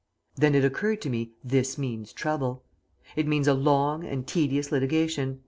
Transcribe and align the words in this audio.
Then 0.35 0.55
it 0.55 0.65
occurred 0.65 0.99
to 1.01 1.11
me 1.11 1.33
'this 1.43 1.77
means 1.77 2.11
trouble.' 2.11 2.63
It 3.15 3.27
means 3.27 3.47
a 3.47 3.53
long 3.53 4.03
and 4.03 4.25
tedious 4.25 4.71
litigation. 4.71 5.39